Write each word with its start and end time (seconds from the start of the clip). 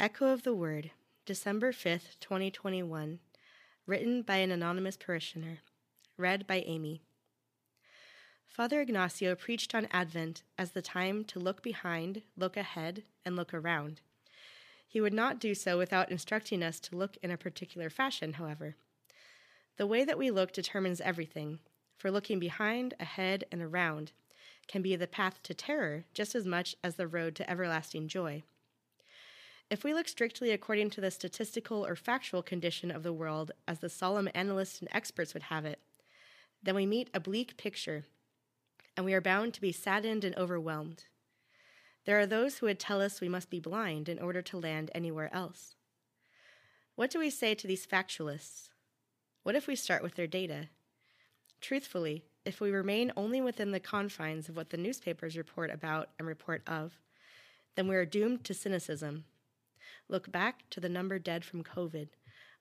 Echo 0.00 0.28
of 0.28 0.44
the 0.44 0.54
Word, 0.54 0.92
December 1.26 1.72
5th, 1.72 2.18
2021. 2.20 3.18
Written 3.84 4.22
by 4.22 4.36
an 4.36 4.50
anonymous 4.50 4.96
parishioner. 4.96 5.58
Read 6.16 6.46
by 6.46 6.62
Amy. 6.64 7.02
Father 8.46 8.80
Ignacio 8.80 9.34
preached 9.34 9.74
on 9.74 9.88
Advent 9.90 10.42
as 10.56 10.70
the 10.70 10.80
time 10.80 11.22
to 11.24 11.38
look 11.38 11.62
behind, 11.62 12.22
look 12.34 12.56
ahead, 12.56 13.02
and 13.26 13.36
look 13.36 13.52
around. 13.52 14.00
He 14.88 15.02
would 15.02 15.12
not 15.12 15.38
do 15.38 15.54
so 15.54 15.76
without 15.76 16.10
instructing 16.10 16.62
us 16.62 16.80
to 16.80 16.96
look 16.96 17.18
in 17.22 17.30
a 17.30 17.36
particular 17.36 17.90
fashion, 17.90 18.32
however. 18.32 18.76
The 19.76 19.86
way 19.86 20.06
that 20.06 20.16
we 20.16 20.30
look 20.30 20.54
determines 20.54 21.02
everything, 21.02 21.58
for 21.98 22.10
looking 22.10 22.38
behind, 22.38 22.94
ahead, 22.98 23.44
and 23.52 23.60
around 23.60 24.12
can 24.66 24.80
be 24.80 24.96
the 24.96 25.06
path 25.06 25.42
to 25.42 25.52
terror 25.52 26.04
just 26.14 26.34
as 26.34 26.46
much 26.46 26.74
as 26.82 26.94
the 26.94 27.06
road 27.06 27.34
to 27.34 27.50
everlasting 27.50 28.08
joy. 28.08 28.42
If 29.70 29.84
we 29.84 29.94
look 29.94 30.08
strictly 30.08 30.50
according 30.50 30.90
to 30.90 31.00
the 31.00 31.12
statistical 31.12 31.86
or 31.86 31.94
factual 31.94 32.42
condition 32.42 32.90
of 32.90 33.04
the 33.04 33.12
world 33.12 33.52
as 33.68 33.78
the 33.78 33.88
solemn 33.88 34.28
analysts 34.34 34.80
and 34.80 34.88
experts 34.90 35.32
would 35.32 35.44
have 35.44 35.64
it, 35.64 35.78
then 36.60 36.74
we 36.74 36.86
meet 36.86 37.08
a 37.14 37.20
bleak 37.20 37.56
picture, 37.56 38.04
and 38.96 39.06
we 39.06 39.14
are 39.14 39.20
bound 39.20 39.54
to 39.54 39.60
be 39.60 39.70
saddened 39.70 40.24
and 40.24 40.36
overwhelmed. 40.36 41.04
There 42.04 42.18
are 42.18 42.26
those 42.26 42.58
who 42.58 42.66
would 42.66 42.80
tell 42.80 43.00
us 43.00 43.20
we 43.20 43.28
must 43.28 43.48
be 43.48 43.60
blind 43.60 44.08
in 44.08 44.18
order 44.18 44.42
to 44.42 44.58
land 44.58 44.90
anywhere 44.92 45.32
else. 45.32 45.76
What 46.96 47.10
do 47.10 47.20
we 47.20 47.30
say 47.30 47.54
to 47.54 47.68
these 47.68 47.86
factualists? 47.86 48.70
What 49.44 49.54
if 49.54 49.68
we 49.68 49.76
start 49.76 50.02
with 50.02 50.16
their 50.16 50.26
data? 50.26 50.68
Truthfully, 51.60 52.24
if 52.44 52.60
we 52.60 52.72
remain 52.72 53.12
only 53.16 53.40
within 53.40 53.70
the 53.70 53.78
confines 53.78 54.48
of 54.48 54.56
what 54.56 54.70
the 54.70 54.76
newspapers 54.76 55.36
report 55.36 55.70
about 55.70 56.08
and 56.18 56.26
report 56.26 56.62
of, 56.66 56.98
then 57.76 57.86
we 57.86 57.94
are 57.94 58.04
doomed 58.04 58.42
to 58.44 58.52
cynicism 58.52 59.24
Look 60.10 60.32
back 60.32 60.68
to 60.70 60.80
the 60.80 60.88
number 60.88 61.20
dead 61.20 61.44
from 61.44 61.62
COVID. 61.62 62.08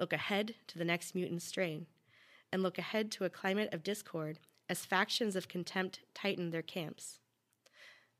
Look 0.00 0.12
ahead 0.12 0.56
to 0.66 0.78
the 0.78 0.84
next 0.84 1.14
mutant 1.14 1.42
strain. 1.42 1.86
And 2.52 2.60
look 2.60 2.76
ahead 2.76 3.12
to 3.12 3.24
a 3.24 3.30
climate 3.30 3.72
of 3.72 3.84
discord 3.84 4.40
as 4.68 4.84
factions 4.84 5.36
of 5.36 5.46
contempt 5.46 6.00
tighten 6.12 6.50
their 6.50 6.60
camps. 6.60 7.20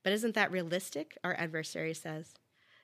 But 0.05 0.12
isn't 0.12 0.36
that 0.36 0.52
realistic? 0.52 1.18
Our 1.24 1.34
adversary 1.34 1.92
says. 1.92 2.34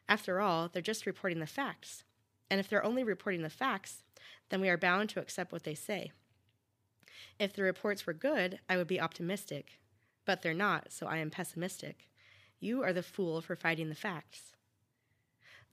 After 0.09 0.41
all, 0.41 0.69
they're 0.69 0.83
just 0.83 1.07
reporting 1.07 1.39
the 1.39 1.47
facts. 1.47 2.03
And 2.51 2.59
if 2.59 2.69
they're 2.69 2.85
only 2.85 3.05
reporting 3.05 3.43
the 3.43 3.49
facts, 3.49 4.03
then 4.49 4.61
we 4.61 4.69
are 4.69 4.77
bound 4.77 5.11
to 5.11 5.21
accept 5.21 5.53
what 5.53 5.63
they 5.63 5.77
say. 5.77 6.11
If 7.39 7.53
the 7.53 7.63
reports 7.63 8.05
were 8.05 8.13
good, 8.15 8.59
I 8.69 8.77
would 8.77 8.89
be 8.89 9.01
optimistic. 9.01 9.79
But 10.27 10.43
they're 10.43 10.55
not, 10.55 10.91
so 10.91 11.07
I 11.07 11.19
am 11.19 11.31
pessimistic. 11.31 12.09
You 12.59 12.83
are 12.83 12.93
the 12.93 13.05
fool 13.05 13.41
for 13.43 13.55
fighting 13.55 13.91
the 13.91 13.95
facts. 13.95 14.57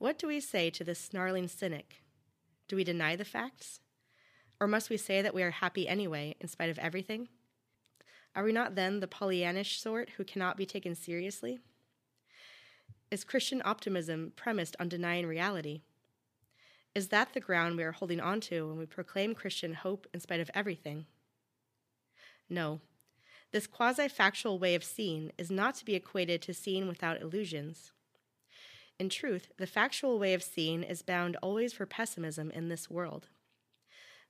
What 0.00 0.18
do 0.18 0.28
we 0.28 0.40
say 0.40 0.70
to 0.70 0.82
this 0.82 0.98
snarling 0.98 1.46
cynic? 1.48 2.02
Do 2.68 2.76
we 2.76 2.84
deny 2.84 3.16
the 3.16 3.24
facts? 3.26 3.80
Or 4.58 4.66
must 4.66 4.88
we 4.88 4.96
say 4.96 5.20
that 5.20 5.34
we 5.34 5.42
are 5.42 5.50
happy 5.50 5.86
anyway, 5.86 6.36
in 6.40 6.48
spite 6.48 6.70
of 6.70 6.78
everything? 6.78 7.28
Are 8.34 8.42
we 8.42 8.50
not 8.50 8.76
then 8.76 9.00
the 9.00 9.06
Pollyannish 9.06 9.78
sort 9.78 10.12
who 10.16 10.24
cannot 10.24 10.56
be 10.56 10.64
taken 10.64 10.94
seriously? 10.94 11.58
Is 13.10 13.24
Christian 13.24 13.60
optimism 13.62 14.32
premised 14.36 14.74
on 14.80 14.88
denying 14.88 15.26
reality? 15.26 15.82
Is 16.94 17.08
that 17.08 17.34
the 17.34 17.40
ground 17.40 17.76
we 17.76 17.84
are 17.84 17.92
holding 17.92 18.20
on 18.20 18.40
to 18.40 18.68
when 18.68 18.78
we 18.78 18.86
proclaim 18.86 19.34
Christian 19.34 19.74
hope 19.74 20.06
in 20.14 20.20
spite 20.20 20.40
of 20.40 20.50
everything? 20.54 21.04
No. 22.48 22.80
This 23.52 23.66
quasi 23.66 24.08
factual 24.08 24.58
way 24.58 24.74
of 24.74 24.82
seeing 24.82 25.32
is 25.36 25.50
not 25.50 25.74
to 25.74 25.84
be 25.84 25.94
equated 25.94 26.40
to 26.40 26.54
seeing 26.54 26.88
without 26.88 27.20
illusions. 27.20 27.92
In 29.00 29.08
truth, 29.08 29.48
the 29.56 29.66
factual 29.66 30.18
way 30.18 30.34
of 30.34 30.42
seeing 30.42 30.82
is 30.82 31.00
bound 31.00 31.34
always 31.36 31.72
for 31.72 31.86
pessimism 31.86 32.50
in 32.50 32.68
this 32.68 32.90
world. 32.90 33.28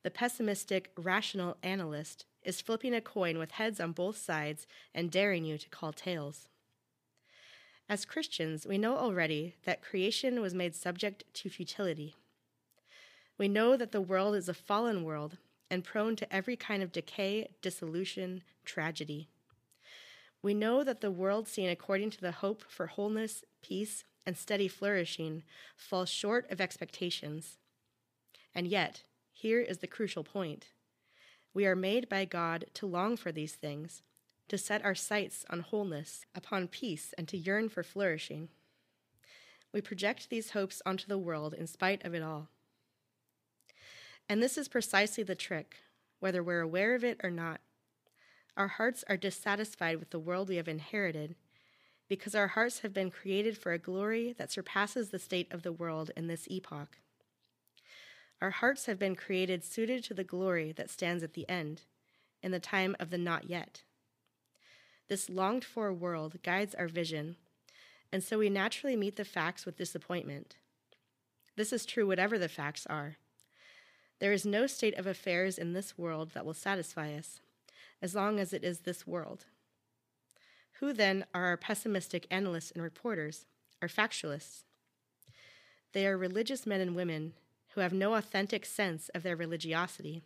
The 0.05 0.13
pessimistic, 0.13 0.93
rational 0.97 1.57
analyst 1.61 2.25
is 2.45 2.61
flipping 2.61 2.95
a 2.95 3.01
coin 3.01 3.37
with 3.37 3.51
heads 3.51 3.81
on 3.81 3.91
both 3.91 4.17
sides 4.17 4.69
and 4.95 5.11
daring 5.11 5.45
you 5.45 5.59
to 5.59 5.69
call 5.69 5.93
tails. 5.93 6.47
As 7.89 8.05
Christians, 8.05 8.65
we 8.65 8.79
know 8.79 8.97
already 8.97 9.57
that 9.65 9.83
creation 9.83 10.41
was 10.41 10.55
made 10.55 10.77
subject 10.77 11.25
to 11.35 11.51
futility. 11.51 12.15
We 13.39 13.49
know 13.49 13.77
that 13.77 13.91
the 13.91 14.01
world 14.01 14.37
is 14.37 14.49
a 14.49 14.55
fallen 14.55 15.03
world 15.03 15.39
and 15.69 15.83
prone 15.83 16.15
to 16.15 16.33
every 16.33 16.55
kind 16.55 16.81
of 16.81 16.93
decay, 16.93 17.49
dissolution, 17.61 18.45
tragedy. 18.65 19.31
We 20.45 20.55
know 20.55 20.85
that 20.85 21.01
the 21.01 21.11
world 21.11 21.49
seen 21.49 21.69
according 21.69 22.11
to 22.11 22.21
the 22.21 22.31
hope 22.31 22.63
for 22.69 22.87
wholeness, 22.87 23.43
peace, 23.63 24.05
and 24.31 24.39
steady 24.39 24.69
flourishing 24.69 25.43
falls 25.77 26.09
short 26.09 26.49
of 26.53 26.61
expectations. 26.61 27.59
And 28.55 28.69
yet, 28.69 29.03
here 29.33 29.61
is 29.61 29.79
the 29.79 29.89
crucial 29.89 30.23
point. 30.23 30.67
We 31.53 31.67
are 31.67 31.75
made 31.75 32.09
by 32.09 32.27
God 32.27 32.67
to 32.75 32.87
long 32.87 33.17
for 33.17 33.33
these 33.33 33.55
things, 33.55 34.05
to 34.47 34.57
set 34.57 34.85
our 34.85 34.95
sights 34.95 35.45
on 35.51 35.63
wholeness, 35.63 36.27
upon 36.33 36.69
peace, 36.69 37.13
and 37.19 37.27
to 37.27 37.37
yearn 37.37 37.69
for 37.69 37.83
flourishing. 37.83 38.51
We 39.73 39.81
project 39.81 40.31
these 40.31 40.53
hopes 40.53 40.81
onto 40.87 41.09
the 41.09 41.19
world 41.19 41.53
in 41.53 41.67
spite 41.67 42.05
of 42.05 42.15
it 42.15 42.23
all. 42.23 42.51
And 44.29 44.41
this 44.41 44.57
is 44.57 44.69
precisely 44.69 45.25
the 45.25 45.35
trick, 45.35 45.79
whether 46.21 46.41
we're 46.41 46.61
aware 46.61 46.95
of 46.95 47.03
it 47.03 47.19
or 47.25 47.33
not. 47.33 47.61
Our 48.57 48.69
hearts 48.69 49.03
are 49.09 49.17
dissatisfied 49.17 49.99
with 49.99 50.11
the 50.11 50.21
world 50.21 50.49
we 50.49 50.55
have 50.55 50.69
inherited 50.69 51.35
because 52.11 52.35
our 52.35 52.49
hearts 52.49 52.81
have 52.81 52.93
been 52.93 53.09
created 53.09 53.57
for 53.57 53.73
a 53.73 53.79
glory 53.79 54.35
that 54.37 54.51
surpasses 54.51 55.11
the 55.11 55.19
state 55.19 55.47
of 55.53 55.63
the 55.63 55.73
world 55.73 56.11
in 56.17 56.27
this 56.27 56.49
epoch. 56.51 56.99
Our 58.43 58.51
hearts 58.51 58.87
have 58.87 58.99
been 58.99 59.15
created 59.15 59.63
suited 59.65 60.03
to 60.05 60.15
the 60.15 60.25
glory 60.25 60.73
that 60.73 60.91
stands 60.91 61.23
at 61.23 61.35
the 61.35 61.49
end, 61.49 61.83
in 62.43 62.51
the 62.51 62.59
time 62.59 62.97
of 62.99 63.11
the 63.11 63.19
not 63.19 63.49
yet. 63.49 63.85
This 65.09 65.31
longed 65.31 65.65
for 65.65 65.93
world 65.93 66.43
guides 66.43 66.75
our 66.75 66.89
vision, 66.89 67.37
and 68.13 68.25
so 68.25 68.39
we 68.39 68.51
naturally 68.51 68.97
meet 68.97 69.15
the 69.15 69.25
facts 69.25 69.65
with 69.65 69.79
disappointment. 69.79 70.57
This 71.55 71.73
is 71.73 71.87
true 71.87 72.09
whatever 72.09 72.41
the 72.41 72.49
facts 72.49 72.89
are. 72.89 73.19
There 74.19 74.33
is 74.33 74.45
no 74.45 74.67
state 74.67 74.99
of 74.99 75.07
affairs 75.07 75.59
in 75.59 75.75
this 75.75 75.97
world 75.97 76.33
that 76.35 76.45
will 76.45 76.55
satisfy 76.55 77.15
us, 77.15 77.41
as 78.03 78.17
long 78.17 78.41
as 78.41 78.53
it 78.53 78.65
is 78.65 78.81
this 78.81 79.07
world. 79.07 79.45
Who 80.81 80.95
then 80.95 81.27
are 81.35 81.45
our 81.45 81.57
pessimistic 81.59 82.27
analysts 82.31 82.71
and 82.71 82.83
reporters, 82.83 83.45
our 83.83 83.89
factualists? 83.89 84.63
They 85.93 86.07
are 86.07 86.17
religious 86.17 86.67
men 86.67 86.81
and 86.81 86.97
women 86.97 87.35
who 87.75 87.83
have 87.83 87.93
no 87.93 88.15
authentic 88.15 88.65
sense 88.65 89.11
of 89.11 89.23
their 89.23 89.37
religiosity, 89.37 90.23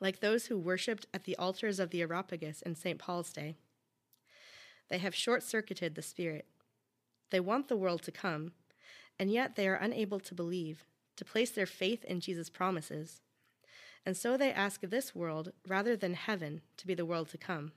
like 0.00 0.20
those 0.20 0.46
who 0.46 0.58
worshipped 0.58 1.04
at 1.12 1.24
the 1.24 1.36
altars 1.36 1.78
of 1.78 1.90
the 1.90 2.00
Areopagus 2.00 2.62
in 2.62 2.74
St. 2.74 2.98
Paul's 2.98 3.30
day. 3.30 3.56
They 4.88 4.96
have 4.96 5.14
short 5.14 5.42
circuited 5.42 5.96
the 5.96 6.02
Spirit. 6.02 6.46
They 7.28 7.40
want 7.40 7.68
the 7.68 7.76
world 7.76 8.02
to 8.04 8.10
come, 8.10 8.52
and 9.18 9.30
yet 9.30 9.54
they 9.54 9.68
are 9.68 9.74
unable 9.74 10.20
to 10.20 10.34
believe, 10.34 10.86
to 11.16 11.26
place 11.26 11.50
their 11.50 11.66
faith 11.66 12.04
in 12.04 12.20
Jesus' 12.20 12.48
promises. 12.48 13.20
And 14.06 14.16
so 14.16 14.38
they 14.38 14.50
ask 14.50 14.80
this 14.80 15.14
world 15.14 15.52
rather 15.68 15.94
than 15.94 16.14
heaven 16.14 16.62
to 16.78 16.86
be 16.86 16.94
the 16.94 17.06
world 17.06 17.28
to 17.28 17.38
come. 17.38 17.72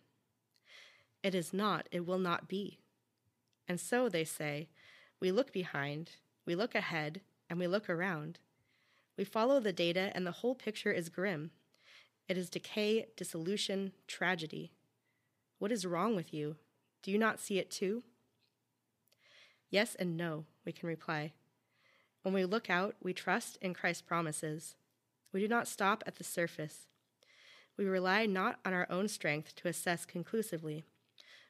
It 1.25 1.33
is 1.33 1.53
not, 1.53 1.89
it 1.91 2.05
will 2.05 2.19
not 2.19 2.47
be. 2.47 2.77
And 3.67 3.79
so, 3.79 4.09
they 4.09 4.23
say, 4.23 4.69
we 5.19 5.31
look 5.31 5.51
behind, 5.51 6.11
we 6.45 6.53
look 6.53 6.75
ahead, 6.75 7.21
and 7.49 7.57
we 7.57 7.65
look 7.65 7.89
around. 7.89 8.37
We 9.17 9.23
follow 9.23 9.59
the 9.59 9.73
data, 9.73 10.11
and 10.13 10.27
the 10.27 10.43
whole 10.43 10.53
picture 10.53 10.91
is 10.91 11.09
grim. 11.09 11.49
It 12.29 12.37
is 12.37 12.47
decay, 12.47 13.07
dissolution, 13.17 13.93
tragedy. 14.05 14.71
What 15.57 15.71
is 15.71 15.83
wrong 15.83 16.15
with 16.15 16.31
you? 16.31 16.57
Do 17.01 17.09
you 17.09 17.17
not 17.17 17.39
see 17.39 17.57
it 17.57 17.71
too? 17.71 18.03
Yes 19.71 19.95
and 19.95 20.15
no, 20.15 20.45
we 20.63 20.71
can 20.71 20.87
reply. 20.87 21.33
When 22.21 22.35
we 22.35 22.45
look 22.45 22.69
out, 22.69 22.97
we 23.01 23.13
trust 23.13 23.57
in 23.63 23.73
Christ's 23.73 24.03
promises. 24.03 24.75
We 25.33 25.39
do 25.39 25.47
not 25.47 25.67
stop 25.67 26.03
at 26.05 26.17
the 26.17 26.23
surface. 26.23 26.85
We 27.77 27.85
rely 27.85 28.27
not 28.27 28.59
on 28.63 28.73
our 28.73 28.85
own 28.91 29.07
strength 29.07 29.55
to 29.55 29.67
assess 29.67 30.05
conclusively 30.05 30.83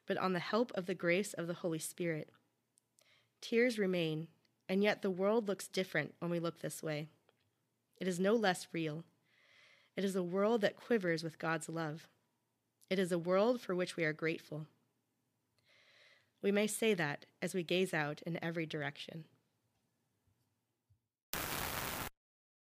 but 0.06 0.18
on 0.18 0.32
the 0.32 0.38
help 0.38 0.72
of 0.74 0.86
the 0.86 0.94
grace 0.94 1.32
of 1.32 1.46
the 1.46 1.54
Holy 1.54 1.78
Spirit. 1.78 2.30
Tears 3.40 3.78
remain, 3.78 4.28
and 4.68 4.82
yet 4.82 5.02
the 5.02 5.10
world 5.10 5.48
looks 5.48 5.68
different 5.68 6.14
when 6.18 6.30
we 6.30 6.38
look 6.38 6.60
this 6.60 6.82
way. 6.82 7.08
It 7.98 8.08
is 8.08 8.20
no 8.20 8.34
less 8.34 8.66
real. 8.72 9.04
It 9.96 10.04
is 10.04 10.16
a 10.16 10.22
world 10.22 10.60
that 10.60 10.76
quivers 10.76 11.22
with 11.22 11.38
God's 11.38 11.68
love. 11.68 12.08
It 12.90 12.98
is 12.98 13.10
a 13.10 13.18
world 13.18 13.60
for 13.60 13.74
which 13.74 13.96
we 13.96 14.04
are 14.04 14.12
grateful. 14.12 14.66
We 16.42 16.52
may 16.52 16.66
say 16.66 16.94
that 16.94 17.24
as 17.42 17.54
we 17.54 17.62
gaze 17.62 17.94
out 17.94 18.22
in 18.22 18.42
every 18.42 18.66
direction. 18.66 19.24